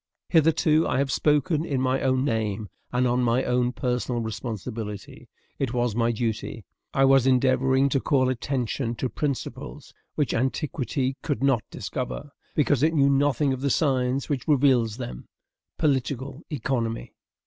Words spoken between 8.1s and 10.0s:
attention to principles